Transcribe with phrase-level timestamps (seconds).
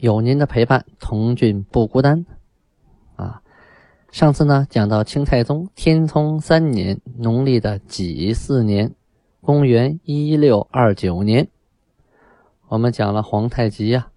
[0.00, 2.24] 有您的陪伴，童俊不孤单。
[3.16, 3.42] 啊，
[4.10, 8.94] 上次呢讲到清太宗天聪三年农历的己巳年，
[9.42, 11.48] 公元一六二九年，
[12.68, 14.08] 我们讲了皇太极呀，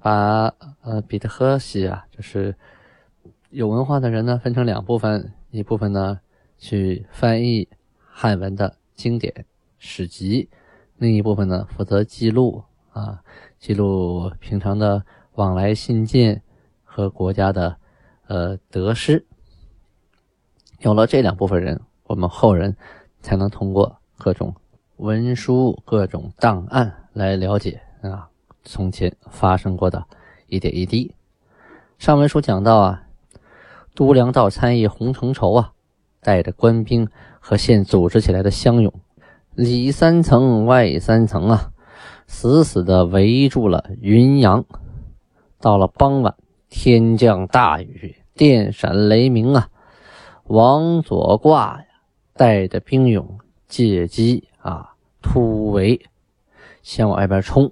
[0.00, 2.56] 把呃彼得赫西啊，就是
[3.50, 6.18] 有文化的人呢分成两部分，一部分呢
[6.58, 7.68] 去翻译
[8.08, 9.46] 汉文的经典
[9.78, 10.48] 史籍，
[10.96, 13.20] 另一部分呢负责记录啊，
[13.58, 15.04] 记录平常的
[15.34, 16.42] 往来信件
[16.84, 17.76] 和国家的。
[18.26, 19.26] 呃，得失
[20.78, 22.76] 有了这两部分人，我们后人
[23.20, 24.54] 才能通过各种
[24.98, 28.28] 文书、各种档案来了解啊，
[28.62, 30.06] 从前发生过的
[30.46, 31.12] 一点一滴。
[31.98, 33.02] 上文书讲到啊，
[33.96, 35.72] 都粮道参议洪承畴啊，
[36.20, 37.08] 带着官兵
[37.40, 38.94] 和县组织起来的乡勇，
[39.56, 41.72] 里三层外三层啊，
[42.32, 44.64] 死死的围住了云阳。
[45.60, 46.36] 到了傍晚，
[46.70, 48.16] 天降大雨。
[48.34, 49.68] 电闪雷鸣啊！
[50.44, 51.84] 王左挂呀，
[52.32, 56.00] 带着兵勇借机啊突围，
[56.82, 57.70] 先往外边冲。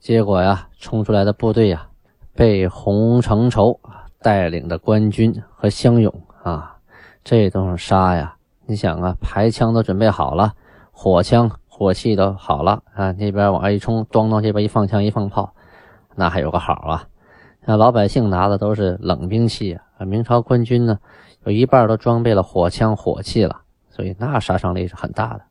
[0.00, 1.88] 结果呀，冲出来的部队呀，
[2.34, 3.80] 被洪承畴
[4.20, 6.12] 带领的官军和乡勇
[6.42, 6.78] 啊，
[7.24, 8.36] 这顿杀呀！
[8.66, 10.52] 你想啊，排枪都准备好了，
[10.90, 15.54] 火枪、火器都好了啊，那边往外一冲，咣当，这边一放枪一放炮，
[16.16, 17.06] 那还有个好啊！
[17.64, 20.98] 那老百姓拿的都是冷兵器啊，明朝官军呢，
[21.44, 25.42] 有一半都装备了火枪火器了，所以那杀伤力是很大的。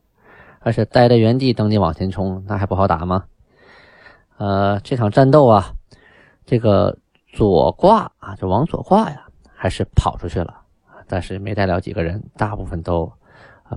[0.60, 3.24] 而且待在原地等你往前冲，那还不好打吗？
[4.36, 5.72] 呃，这场战斗啊，
[6.44, 6.98] 这个
[7.32, 9.22] 左挂啊，就往左挂呀，
[9.54, 10.54] 还是跑出去了，
[11.06, 13.10] 但是没带了几个人，大部分都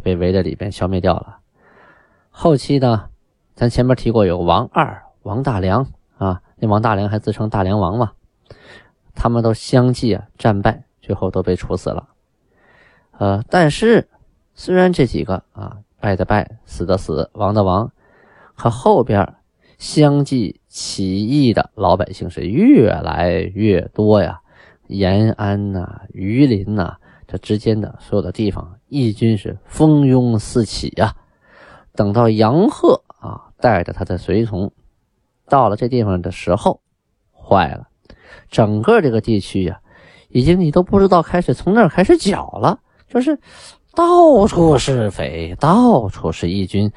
[0.04, 1.38] 被围在里边消灭掉了。
[2.32, 3.10] 后期呢，
[3.54, 5.86] 咱前面提过有王二、王大良
[6.18, 8.14] 啊，那王大良还自称大梁王嘛。
[9.14, 12.08] 他们都相继啊战败，最后都被处死了。
[13.20, 14.08] 呃，但是
[14.56, 17.92] 虽然这几个啊败的败，死的死，亡的亡，
[18.56, 19.36] 可后边
[19.78, 24.40] 相继起义的老百姓是越来越多呀。
[24.88, 31.16] 延安呐、榆林呐，这之间的所有的地方，义军是蜂拥四起呀。
[31.94, 34.72] 等到杨鹤啊带着他的随从
[35.48, 36.82] 到了这地方的时候，
[37.32, 37.88] 坏了。
[38.50, 39.80] 整个这个地区呀，
[40.30, 43.38] 已经你都不知道开始从哪儿开始剿了，就是
[43.94, 46.92] 到处是匪，到处是义军，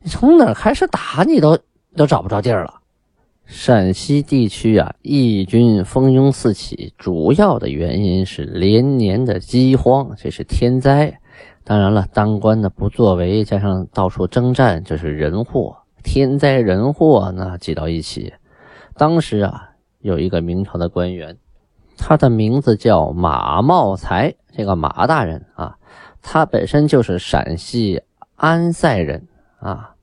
[0.00, 1.58] 你从哪儿开始打你都
[1.96, 2.80] 都找不着地儿了。
[3.44, 11.20] 陕西地区啊，义军蜂拥四起，主要的原因是连年的饥荒，这是天灾。
[11.64, 15.78] 当然了，当官的不作为，加上到处征战，这是人祸。
[16.02, 18.34] 天灾人祸那挤到一起，
[18.94, 19.68] 当时啊。
[20.02, 21.38] 有一个明朝的官员，
[21.96, 24.34] 他的名字叫马茂才。
[24.50, 25.78] 这个马大人啊，
[26.20, 28.02] 他本身就是陕西
[28.34, 29.28] 安塞人
[29.60, 29.94] 啊。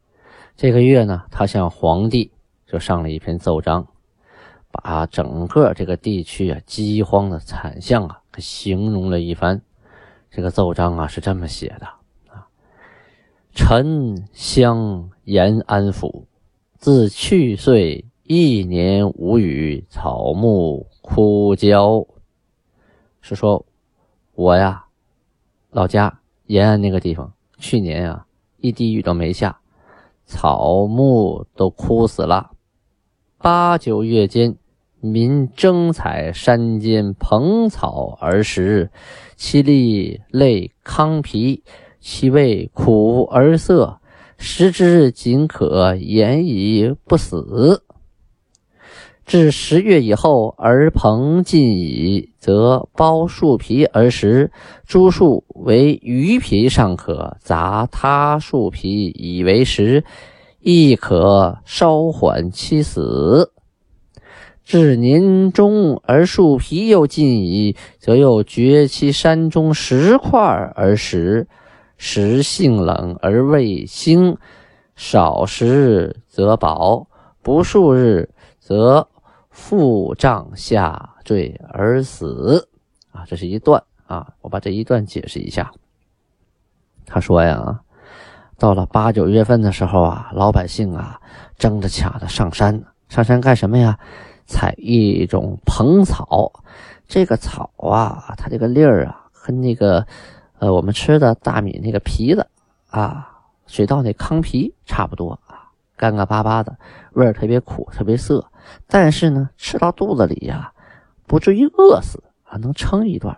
[0.56, 2.32] 这个月呢，他向皇帝
[2.66, 3.86] 就上了一篇奏章，
[4.72, 9.62] 把整个这个地区啊饥荒的惨象啊形容了一番。
[10.32, 11.88] 这个奏章啊是这么写的
[12.32, 12.48] 啊：
[13.54, 16.28] 臣乡延安府，
[16.78, 18.06] 自去岁。
[18.32, 22.06] 一年无雨，草木枯焦。
[23.22, 23.66] 是说，
[24.36, 24.86] 我呀，
[25.72, 29.60] 老家延安那个地方，去年啊，一滴雨都没下，
[30.28, 32.52] 草木都枯死了。
[33.40, 34.56] 八九月间，
[35.02, 38.90] 民争采山间蓬草而食，
[39.36, 41.63] 其粒类糠皮，
[42.00, 44.00] 其味苦而涩，
[44.38, 47.84] 食之仅可言以不死。
[49.25, 54.51] 至十月以后，而蓬尽矣，则剥树皮而食。
[54.88, 60.04] 诸树为鱼皮尚可，杂他树皮以为食，
[60.62, 63.51] 亦可稍缓其死。
[64.69, 70.39] 至年中而树皮又尽矣，则又掘其山中石块
[70.75, 71.48] 而食。
[71.98, 74.38] 食性冷而味腥，
[74.95, 77.07] 少食则饱，
[77.42, 78.30] 不数日
[78.60, 79.07] 则。
[79.50, 82.69] 腹胀下坠而死。
[83.12, 85.72] 啊，这是一段啊，我把这一段解释一下。
[87.07, 87.80] 他说呀，
[88.60, 91.19] 到了八九月份的时候啊，老百姓啊
[91.57, 93.98] 争着抢着上山，上山干什么呀？
[94.50, 96.51] 采一种蓬草。
[97.07, 100.06] 这个草啊，它这个粒儿啊，跟那个
[100.57, 102.48] 呃我们吃的大米那个皮子
[102.90, 103.30] 啊，
[103.68, 106.78] 水稻那糠皮差不多啊，干干巴巴的，
[107.13, 108.51] 味儿特别苦，特别涩。
[108.88, 110.74] 但是呢，吃到肚子里呀，
[111.25, 113.38] 不至于饿死啊，能撑一段。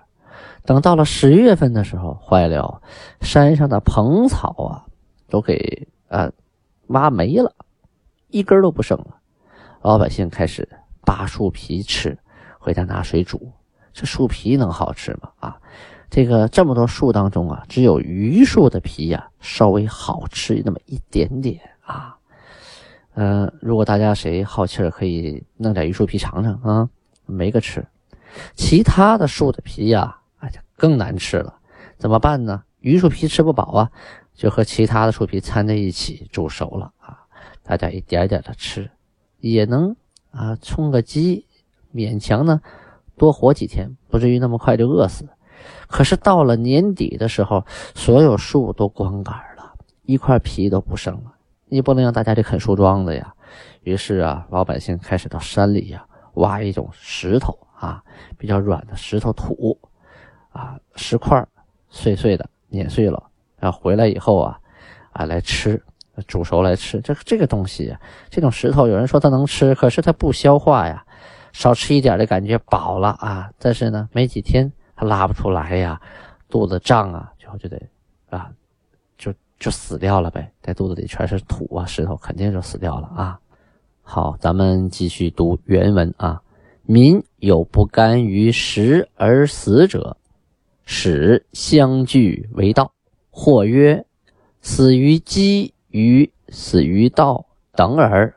[0.63, 2.81] 等到了十月份的时候，坏了，
[3.22, 4.86] 山上的蓬草啊，
[5.30, 6.31] 都给呃
[6.88, 7.56] 挖没了，
[8.28, 9.16] 一根都不剩了。
[9.81, 10.68] 老百姓开始
[11.06, 12.18] 扒树皮吃，
[12.59, 13.51] 回家拿水煮。
[13.94, 15.31] 这树皮能好吃吗？
[15.39, 15.57] 啊，
[16.09, 22.18] 这个这么多树当中啊，只有榆树的皮呀稍微好吃那么一点点啊。
[23.15, 26.89] 嗯，如果大家谁好气儿，可以弄点榆树皮尝尝啊，
[27.25, 27.86] 没个吃。
[28.56, 30.18] 其他的树的皮呀。
[30.39, 31.53] 哎呀，更难吃了，
[31.98, 32.63] 怎么办呢？
[32.80, 33.92] 榆树皮吃不饱啊，
[34.33, 37.19] 就和其他的树皮掺在一起煮熟了啊，
[37.62, 38.89] 大家一点点的吃，
[39.38, 39.95] 也能
[40.31, 41.45] 啊充个饥，
[41.94, 42.62] 勉强呢
[43.16, 45.30] 多活几天，不至于那么快就饿死。
[45.88, 47.63] 可是到了年底的时候，
[47.94, 49.74] 所有树都光杆了，
[50.04, 51.33] 一块皮都不剩了，
[51.68, 53.33] 你不能让大家去啃树桩子呀。
[53.83, 56.06] 于是啊，老百姓开始到山里呀
[56.36, 58.04] 挖一种石头啊，
[58.38, 59.80] 比较软的石头土。
[60.54, 61.48] 啊，石块
[61.88, 63.24] 碎碎的碾碎了，
[63.57, 64.60] 然后回来以后啊，
[65.13, 65.81] 啊来吃，
[66.28, 67.00] 煮熟来吃。
[67.02, 67.96] 这这个东西，
[68.30, 71.06] 这种石头，有人说它能吃，可是它不消化呀，
[71.54, 76.00] 少吃一点的感觉饱了啊，但是呢，没几天它拉不出来呀，
[76.50, 77.81] 肚子胀啊，就就得
[78.30, 78.52] 啊，
[79.18, 83.40] 就就死掉了呗，在肚子里全是土啊石头，肯定就死掉了啊。
[84.02, 86.42] 好，咱们继续读原文啊，
[86.84, 90.18] 民有不甘于食而死者。
[90.84, 92.92] 使相聚为道，
[93.30, 94.04] 或曰
[94.62, 98.34] ：“死于饥于死于道等耳。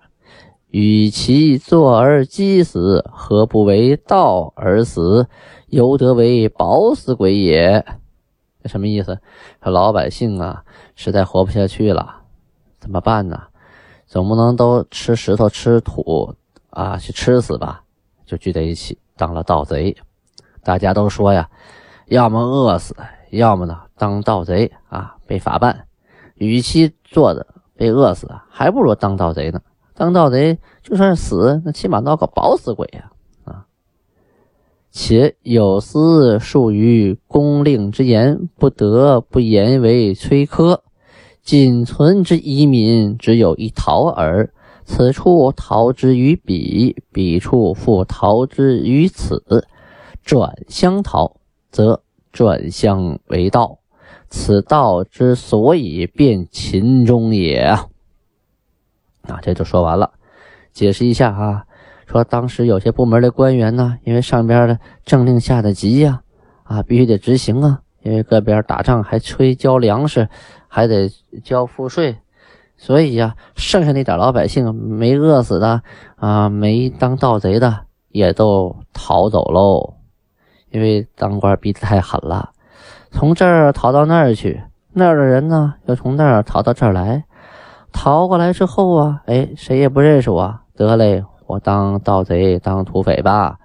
[0.69, 5.29] 与其坐而饥死，何不为道而死？
[5.69, 7.85] 犹得为饱死鬼也。”
[8.67, 9.21] 什么意思？
[9.63, 10.65] 说老百姓啊，
[10.97, 12.23] 实在活不下去了，
[12.81, 13.41] 怎么办呢？
[14.07, 16.35] 总不能都吃石头吃土
[16.71, 17.85] 啊，去吃死吧？
[18.27, 19.97] 就聚在一起当了盗贼。
[20.63, 21.49] 大家都说呀。
[22.09, 22.95] 要么饿死，
[23.31, 25.87] 要么呢当盗贼啊，被法办。
[26.35, 27.47] 与其做的
[27.77, 29.61] 被饿死，还不如当盗贼呢。
[29.95, 33.13] 当盗贼就算是死，那起码闹个饱死鬼呀！
[33.45, 33.67] 啊，
[34.91, 40.83] 且有司属于公令之言，不得不言为崔科。
[41.43, 44.53] 仅存之遗民，只有一逃耳。
[44.85, 49.65] 此处逃之于彼，彼处复逃之于此，
[50.25, 51.37] 转相逃。
[51.71, 52.03] 则
[52.33, 53.79] 转相为道，
[54.29, 57.77] 此道之所以变秦中也
[59.23, 59.39] 啊！
[59.43, 60.13] 这就说完了。
[60.73, 61.65] 解释一下啊，
[62.07, 66.23] 说当时有些部门的官员呢，因为上边的政令下的急呀，
[66.65, 67.81] 啊，必须得执行啊。
[68.03, 70.29] 因为各边打仗还催交粮食，
[70.69, 71.11] 还得
[71.43, 72.19] 交赋税，
[72.77, 75.83] 所以呀，剩下那点老百姓没饿死的
[76.17, 79.95] 啊，没当盗贼的也都逃走喽。
[80.71, 82.51] 因为当官逼得太狠了，
[83.15, 84.61] 从这儿逃到那儿去，
[84.93, 87.25] 那儿的人呢又从那儿逃到这儿来，
[87.93, 93.57] 逃过来之后啊，哎，谁也不认识我，得嘞，我当盗贼当土匪吧。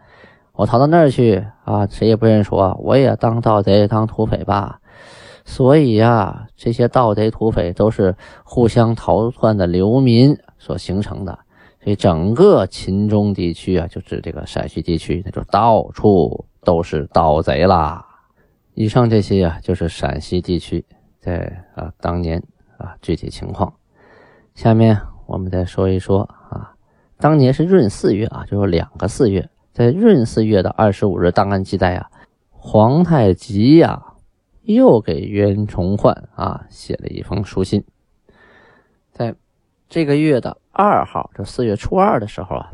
[0.53, 4.79] 我逃到那儿去啊，谁也不认识我，我也当盗贼当土匪吧。
[5.45, 11.39] 所以呀，这些盗贼土匪都是互相逃窜的流民所形成的。
[11.83, 16.45] 所以整个秦中地区啊，就指这个陕西地区，那就到处。
[16.61, 18.05] 都是盗贼啦！
[18.79, 20.85] 以上这些啊，就是陕西地区
[21.19, 22.41] 在啊当年
[22.77, 23.73] 啊具体情况。
[24.55, 26.77] 下面我们再说一说啊，
[27.17, 32.09] 当年是闰四月啊，就是两个四月，在闰四月的二十五日，档案记载啊，
[32.51, 34.13] 皇太极呀
[34.61, 37.83] 又给袁崇焕啊写了一封书信。
[39.11, 39.35] 在
[39.89, 42.71] 这个月的二号，就四月初二的时候啊，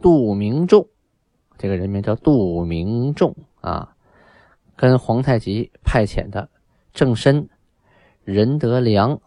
[0.00, 0.88] 杜明仲。
[1.58, 3.94] 这个人名叫杜明仲啊，
[4.80, 6.48] 跟皇太极派遣的
[6.94, 7.50] 郑申、
[8.24, 9.20] 任德良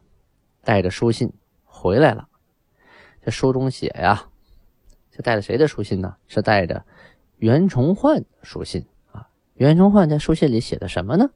[0.63, 1.31] 带着书信
[1.63, 2.27] 回来了。
[3.23, 4.29] 这书中写呀，
[5.11, 6.15] 这带着谁的书信呢？
[6.27, 6.83] 是带着
[7.37, 9.29] 袁崇焕书信啊。
[9.53, 11.29] 袁崇焕在书信里写的什么呢？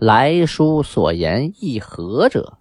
[0.00, 2.58] 来书所言亦和者，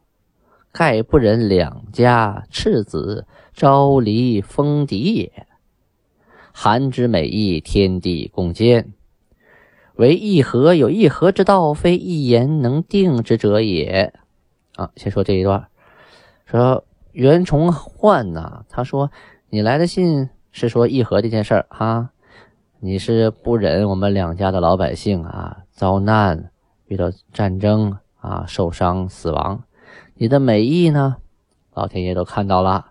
[0.72, 5.48] 盖不忍两家赤子朝离封敌也。
[6.54, 8.94] 韩之美意，天地共鉴。
[9.96, 14.14] 为一合有一合之道，非一言能定之者也。
[14.76, 15.68] 啊，先说这一段，
[16.46, 19.12] 说袁崇焕呐，他说
[19.50, 22.10] 你来的信是说议和这件事儿哈，
[22.80, 26.50] 你是不忍我们两家的老百姓啊遭难，
[26.88, 29.64] 遇到战争啊受伤死亡，
[30.16, 31.18] 你的美意呢，
[31.76, 32.88] 老天爷都看到了，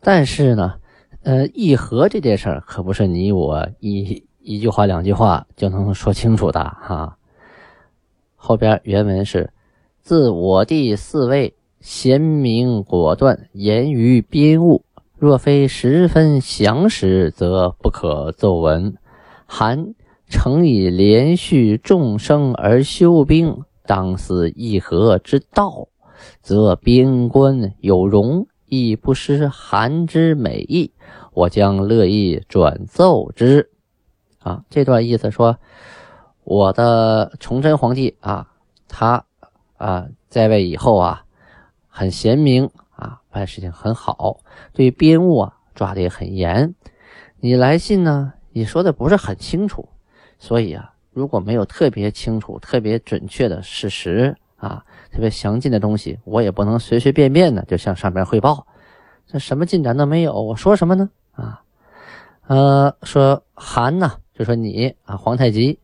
[0.00, 0.80] 但是呢，
[1.22, 4.26] 呃，议和这件事儿可不是你我一。
[4.44, 7.16] 一句话两句话就能说清楚的哈。
[8.36, 9.50] 后边原文是：
[10.02, 14.84] 自我弟四位贤明果断，言于边务。
[15.16, 18.94] 若非十分详实，则不可奏闻。
[19.46, 19.94] 韩
[20.28, 25.88] 诚以连续众生而修兵，当思议和之道，
[26.42, 30.92] 则边关有容，亦不失韩之美意。
[31.32, 33.70] 我将乐意转奏之。
[34.44, 35.56] 啊，这段意思说，
[36.44, 38.46] 我的崇祯皇帝啊，
[38.88, 39.24] 他
[39.78, 41.24] 啊在位以后啊，
[41.88, 44.40] 很贤明啊，办事情很好，
[44.74, 46.74] 对编务啊抓的也很严。
[47.40, 49.88] 你来信呢，你说的不是很清楚，
[50.38, 58.66] 所以啊，如果没有特别清楚、特别准确的事实啊，特别详尽的东西，我也不能随随便便的就向上边汇报。
[59.26, 61.08] 这什么进展都没有，我说什么呢？
[61.32, 61.62] 啊，
[62.46, 64.18] 呃，说韩呢？
[64.34, 65.78] 就说你啊，皇太极，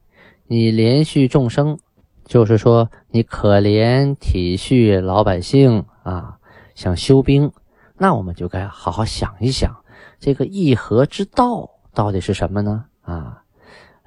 [0.48, 1.78] 你连续众生，
[2.24, 6.38] 就是说你可怜体恤老百姓啊，
[6.74, 7.52] 想修兵，
[7.96, 9.84] 那我们就该好好想一想，
[10.18, 12.86] 这个议和之道到底是什么呢？
[13.02, 13.44] 啊，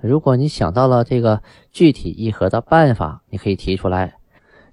[0.02, 4.16] 如果你想到了这个具体议和的办法，你可以提出来。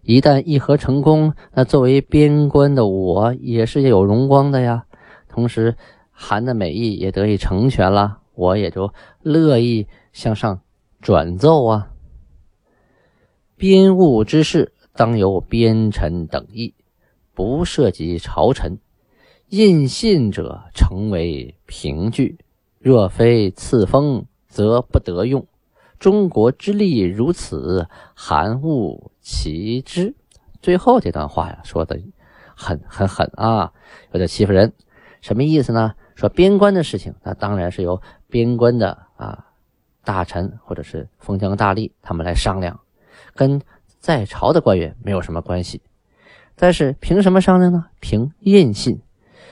[0.02, 4.84] 一旦议和成功，那作为边关的我也是有荣光的呀，
[5.28, 5.76] 同时
[6.10, 8.19] 韩的美意也得以成全了。
[8.40, 10.62] 我也就乐意向上
[11.02, 11.90] 转奏啊。
[13.54, 16.74] 编务之事，当由边臣等议，
[17.34, 18.78] 不涉及朝臣。
[19.50, 22.38] 印信者，成为凭据。
[22.78, 25.46] 若非赐封，则不得用。
[25.98, 30.14] 中国之力如此，韩勿其之。
[30.62, 32.00] 最后这段话呀，说的
[32.56, 33.74] 很很狠啊，
[34.12, 34.72] 有点欺负人。
[35.20, 35.92] 什么意思呢？
[36.20, 38.00] 说边关的事情，那当然是由。
[38.28, 39.46] 边关的啊
[40.04, 42.78] 大臣或者是封疆大吏，他们来商量，
[43.34, 43.60] 跟
[43.98, 45.82] 在朝的官员没有什么关系。
[46.54, 47.86] 但是凭什么商量呢？
[47.98, 49.00] 凭印信。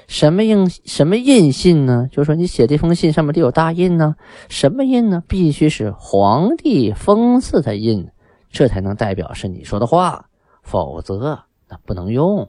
[0.06, 2.08] 什么印什么印信呢？
[2.12, 4.14] 就是说你写这封信上面得有大印呢。
[4.48, 5.24] 什么印呢？
[5.26, 8.08] 必须是皇帝封赐的印，
[8.50, 10.26] 这才能代表是你说的话，
[10.62, 12.48] 否则那不能用。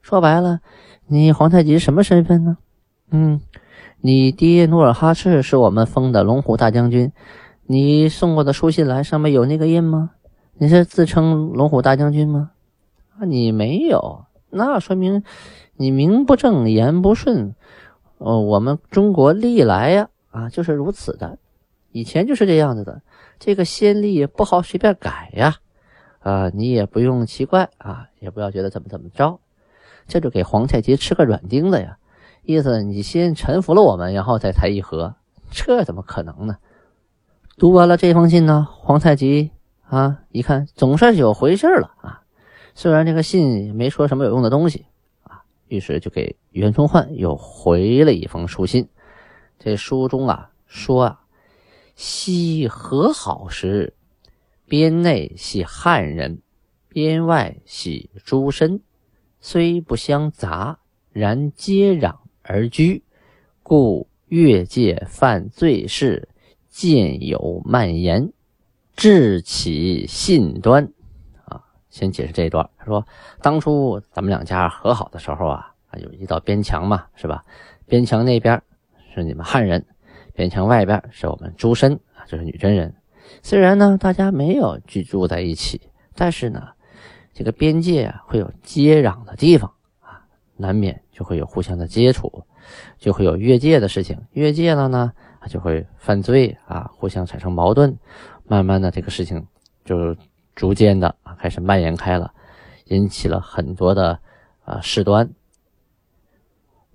[0.00, 0.60] 说白了，
[1.08, 2.56] 你皇太极什么身份呢？
[3.12, 3.40] 嗯。
[4.04, 7.12] 你爹努尔哈赤是我们封的龙虎大将军，
[7.62, 10.10] 你送过的书信来上面有那个印吗？
[10.54, 12.50] 你是自称龙虎大将军吗？
[13.16, 15.22] 啊，你没有，那说明
[15.76, 17.54] 你名不正言不顺。
[18.18, 21.38] 哦，我们中国历来呀啊就是如此的，
[21.92, 23.02] 以前就是这样子的，
[23.38, 25.58] 这个先例不好随便改呀。
[26.18, 29.38] 啊，你也不用奇怪啊，也不要觉得怎么怎么着，
[30.08, 31.98] 这就给皇太极吃个软钉子呀。
[32.44, 35.14] 意思你先臣服了我们，然后再谈议和，
[35.50, 36.56] 这怎么可能呢？
[37.56, 42.22] 读完了这封信呢，皇太极啊一看总算是有回事了啊，
[42.74, 44.86] 虽然这个信没说什么有用的东西
[45.22, 48.88] 啊，于是就给袁崇焕又回了一封书信。
[49.58, 51.20] 这书中啊说啊，
[51.94, 53.94] 昔和好时，
[54.66, 56.42] 边内系汉人，
[56.88, 58.82] 边外系诸身，
[59.38, 60.80] 虽不相杂，
[61.12, 62.16] 然接壤。
[62.42, 63.02] 而居，
[63.62, 66.28] 故越界犯罪事
[66.68, 68.32] 渐有蔓延，
[68.96, 70.90] 致起信端。
[71.44, 72.68] 啊，先解释这一段。
[72.78, 73.06] 他说，
[73.40, 77.44] 当初咱们两家和好的时候啊，有一道边墙嘛，是吧？
[77.86, 78.62] 边墙那边
[79.14, 79.84] 是你们汉人，
[80.34, 82.94] 边墙外边是我们诸身啊，就是女真人。
[83.42, 85.80] 虽然呢，大家没有居住在一起，
[86.14, 86.68] 但是呢，
[87.34, 89.70] 这个边界啊会有接壤的地方
[90.00, 90.24] 啊。
[90.56, 92.44] 难免就会有互相的接触，
[92.98, 94.18] 就会有越界的事情。
[94.32, 95.12] 越界了呢，
[95.48, 97.96] 就会犯罪啊，互相产生矛盾。
[98.44, 99.46] 慢慢的，这个事情
[99.84, 100.16] 就
[100.56, 102.32] 逐渐的啊开始蔓延开了，
[102.86, 104.18] 引起了很多的
[104.64, 105.30] 啊事端。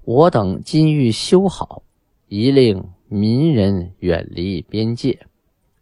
[0.03, 1.83] 我等今欲修好，
[2.27, 5.19] 宜令民人远离边界。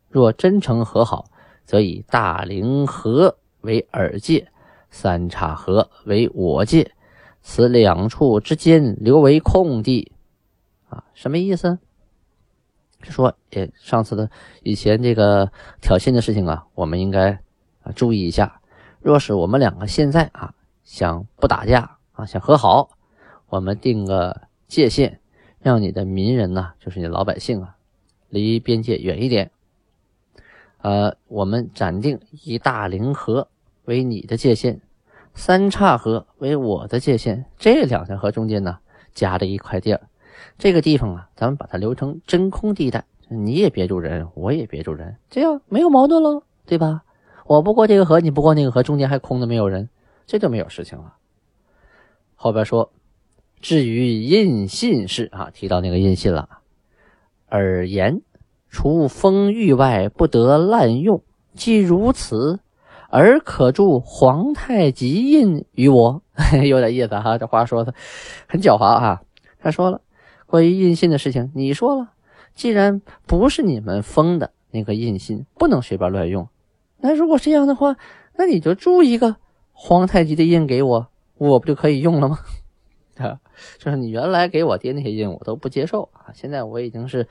[0.09, 1.25] 若真诚和好，
[1.65, 4.47] 则以大凌河为尔界，
[4.89, 6.91] 三岔河为我界。
[7.47, 10.11] 此两处之间留为空地，
[10.89, 11.77] 啊，什么意思？
[13.03, 14.31] 说，诶，上次的
[14.63, 17.33] 以前这个挑衅的事情啊，我们应该
[17.83, 18.59] 啊注意一下。
[18.99, 22.89] 若是我们两个现在啊想不打架啊，想和好，
[23.47, 25.19] 我们定个界限，
[25.59, 27.77] 让你的民人呢，就是你老百姓啊，
[28.27, 29.51] 离边界远一点。
[30.81, 33.49] 呃，我们暂定一大凌河
[33.83, 34.81] 为你的界限，
[35.35, 38.79] 三岔河为我的界限，这两条河中间呢
[39.13, 40.01] 夹着一块地儿。
[40.57, 47.03] 这个地方啊，咱们把它留成真空地带，你也别住人，我也别住人，这样没有矛盾了，对吧？
[47.45, 49.89] 我不过这个河，你不过那个河，中间还空的没有人，
[50.25, 51.13] 这就没有事情了。
[52.35, 52.91] 后边说，
[53.59, 56.49] 至于印信事啊，提到那个印信了，
[57.47, 58.21] 而言
[58.69, 61.21] 除封域外不得滥用，
[61.53, 62.59] 既如此，
[63.09, 66.21] 而可助皇太极印于我，
[66.67, 67.37] 有点意思哈。
[67.37, 67.93] 这话说的
[68.47, 69.21] 很狡猾啊。
[69.59, 70.01] 他说了。
[70.47, 72.11] 关于印信的事情，你说了，
[72.53, 76.47] 既然不是你们封的那个印信，不能随便乱用。
[76.99, 77.97] 那如果这样的话，
[78.35, 79.37] 那你就铸一个
[79.73, 81.07] 皇太极的印给我，
[81.39, 82.39] 我不就可以用了吗？
[83.17, 83.39] 啊，
[83.79, 86.29] 就是你原来给我爹那些印，我都不接受啊。
[86.35, 87.27] 现在我已经是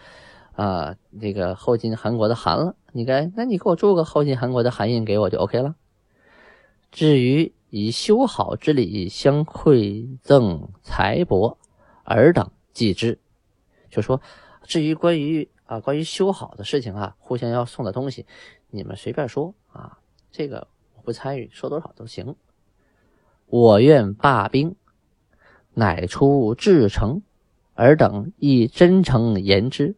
[0.54, 5.74] 啊，那个后金韩国的韩了，你该，那你给我铸个后金韩国的韩印给我就 OK 了。
[6.90, 11.56] 至于以修好之礼相馈赠财帛
[12.04, 12.50] 尔等。
[12.74, 13.20] 记之，
[13.88, 14.20] 就说
[14.64, 18.26] 至于关于啊关于修好的事情啊，互相要送的东西，
[18.70, 19.98] 你们随便说啊，
[20.32, 22.34] 这个我不参与，说多少都行。
[23.46, 24.74] 我愿罢兵，
[25.74, 27.22] 乃出至诚，
[27.74, 29.94] 尔等亦真诚言之，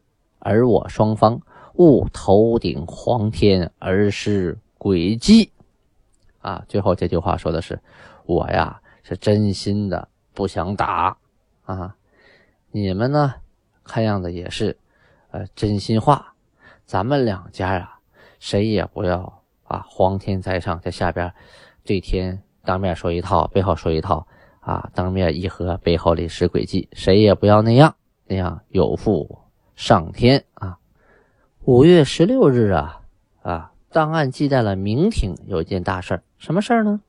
[0.47, 1.41] 而我双方
[1.75, 5.50] 勿头顶黄天而失诡计。
[6.38, 7.81] 啊，最后这句话说的是
[8.25, 11.17] 我呀是真心的不想打
[11.65, 11.97] 啊。
[12.71, 13.35] 你们呢？
[13.83, 14.76] 看样子也是，
[15.31, 16.35] 呃，真心话。
[16.85, 17.99] 咱们两家啊，
[18.38, 21.32] 谁也不要啊，皇天在上，在下边
[21.85, 24.26] 对天当面说一套，背后说一套
[24.61, 29.39] 啊，当面议和，背后里使诡计，谁也不要那样，那样有负
[29.76, 30.78] 上天啊。
[31.65, 33.02] 五月十六日啊
[33.43, 37.00] 啊，档案记载了明廷有一件大事什么事呢？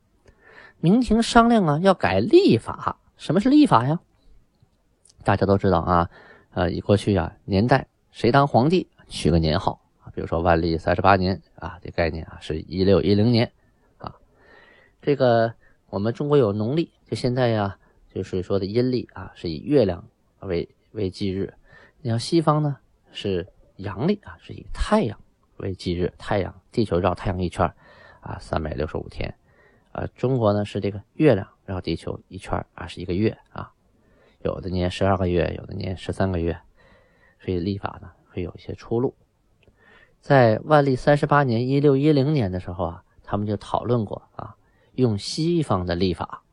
[0.80, 3.00] 明廷商量啊，要改历法。
[3.16, 4.00] 什么是历法呀？
[5.24, 6.10] 大家都知道啊，
[6.52, 13.52] 呃，以过去啊年代，谁当皇帝取个年号啊，比如说万历三十八年啊，这概念啊是一六一零年
[13.98, 14.14] 啊。
[15.02, 15.54] 这个
[15.90, 17.78] 我们中国有农历，就现在呀，
[18.14, 20.04] 就是说的阴历啊，是以月亮
[20.42, 21.54] 为为忌日。
[22.08, 22.78] 你像西方呢
[23.12, 25.20] 是阳历啊，是以太阳
[25.58, 27.70] 为忌日，太阳地球绕太阳一圈
[28.22, 29.36] 啊，三百六十五天。
[29.92, 33.74] 啊，中国呢是这个月亮绕地球一圈啊，是一个月啊。
[34.40, 36.58] 有的年十二个月，有的年十三个月，
[37.42, 39.14] 所以历法呢会有一些出入。
[40.22, 44.56] 在万历三十八年（一六一零年）的时候啊，他们就讨论过啊，
[44.94, 46.44] 用西方的历法，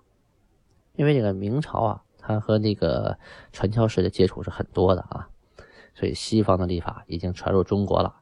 [0.97, 3.17] 因为这个明朝啊，它和那个
[3.53, 5.29] 传教士的接触是很多的啊，
[5.95, 8.21] 所以西方的历法已经传入中国了。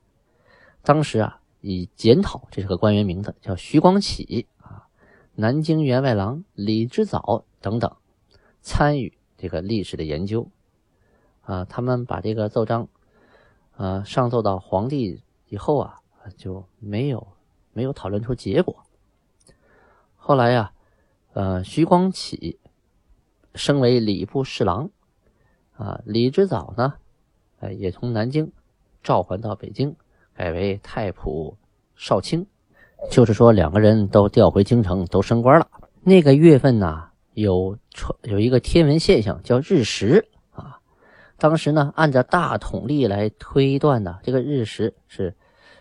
[0.83, 4.87] 当时啊，以检讨，这是个官员名字，叫徐光启啊，
[5.35, 7.97] 南京员外郎李之藻等等
[8.61, 9.17] 参与。
[9.39, 10.49] 这个历史的研究，
[11.41, 12.87] 啊，他们把这个奏章，
[13.77, 15.99] 啊，上奏到皇帝以后啊，
[16.37, 17.27] 就没有
[17.73, 18.85] 没有讨论出结果。
[20.15, 20.73] 后来呀，
[21.33, 22.61] 呃，徐光启
[23.57, 24.91] 升为礼部侍郎，
[25.73, 26.95] 啊，李之藻呢，
[27.63, 28.53] 呃，也从南京
[29.03, 29.97] 召还到北京，
[30.35, 31.55] 改为太仆
[31.97, 32.47] 少卿，
[33.09, 35.67] 就是说两个人都调回京城，都升官了。
[36.03, 37.05] 那个月份呢？
[37.35, 40.77] 有传有一个天文现象叫日食啊，
[41.39, 45.35] 当时呢按照大统历来推断呢，这个日食是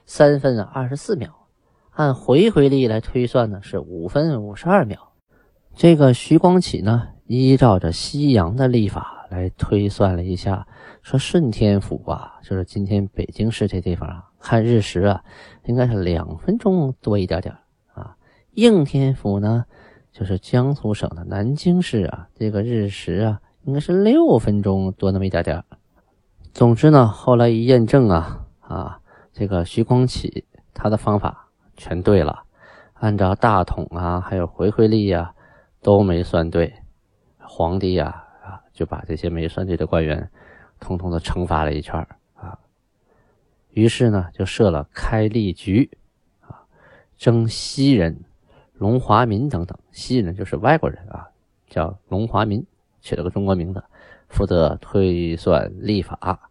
[0.06, 1.48] 三分二十四秒，
[1.90, 5.12] 按回回历来推算呢是五分五十二秒。
[5.76, 10.66] 这个徐光启呢依照着西洋的历法来推算了一下，
[11.02, 15.24] 说顺天府啊，就是今天北京市这地方啊，看日食啊
[15.66, 17.56] 应该是两分钟多一点点
[17.94, 18.16] 啊，
[18.54, 19.66] 应天府呢。
[20.14, 25.64] 就是江苏省的南京市啊，这个日食啊，应该是六分钟多那么一点点。
[26.54, 29.00] 总之呢，后来一验证啊啊，
[29.32, 32.44] 这个徐光启他的方法全对了，
[32.96, 35.34] 按照大统啊，还有回回历呀，
[35.82, 36.74] 都没算对。
[37.38, 40.30] 皇帝呀啊，就把这些没算对的官员，
[40.82, 42.60] 统统的惩罚了一圈啊。
[43.70, 45.90] 于是呢，就设了开历局
[46.42, 46.68] 啊，
[47.16, 48.26] 征西人。
[48.74, 51.30] 龙华民等等，西人就是外国人啊，
[51.70, 52.66] 叫龙华民，
[53.00, 53.84] 取了个中国名字，
[54.28, 56.50] 负责推算历法。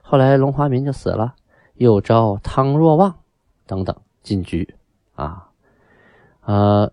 [0.00, 1.34] 后来龙华民就死了，
[1.74, 3.14] 又招汤若望
[3.66, 4.74] 等等进局
[5.14, 5.50] 啊。
[6.46, 6.90] 呃，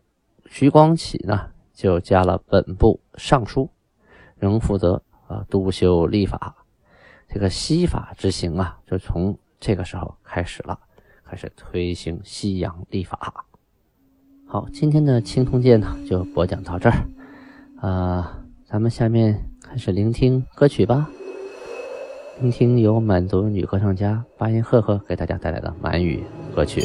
[0.47, 3.69] 徐光启呢就加了本部尚书，
[4.35, 6.55] 仍负责啊督修历法。
[7.29, 10.79] 这个西法之行啊，就从这个时候开始了，
[11.25, 13.45] 开始推行西洋历法。
[14.47, 17.05] 好，今天的青铜剑呢就播讲到这儿，
[17.81, 21.09] 啊，咱们下面开始聆听歌曲吧。
[22.39, 26.23] 聆听由满族女歌唱家巴音赫赫给大家带来的满语
[26.55, 26.81] 歌曲。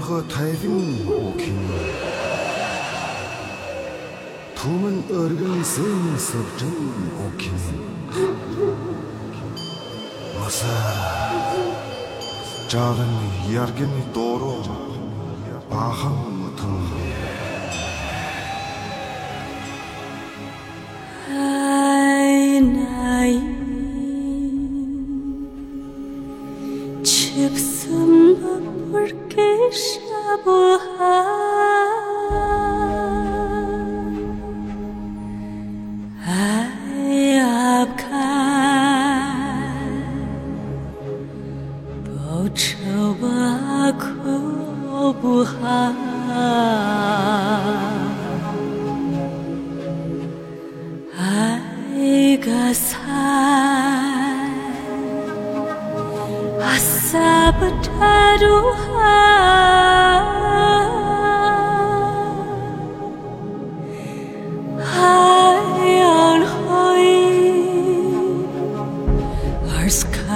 [0.00, 1.54] 和太平和平，
[4.54, 5.82] 他们二人生
[6.18, 6.68] 是真
[7.16, 7.42] 和平。
[10.36, 10.66] 我是
[12.68, 13.96] 家人的眼睛的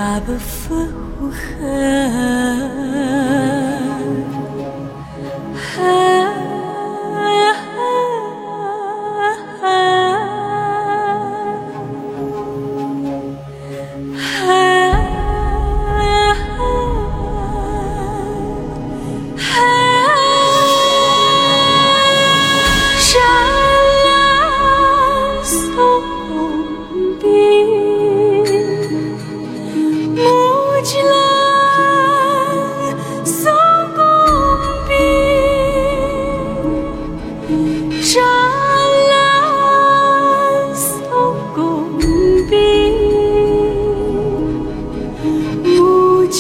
[0.06, 0.40] i'm a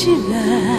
[0.03, 0.72] 起来。